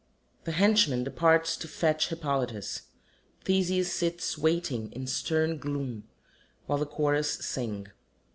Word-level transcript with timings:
[The 0.45 0.53
HENCHMAN 0.53 1.03
departs 1.03 1.55
to 1.57 1.67
fetch 1.67 2.07
HIPPOLYTUS; 2.07 2.87
THESEUS 3.45 3.85
sits 3.93 4.35
waiting 4.35 4.91
in 4.93 5.05
stern 5.05 5.59
gloom, 5.59 6.05
while 6.65 6.79
the 6.79 6.87
CHORUS 6.87 7.37
_sing. 7.37 7.87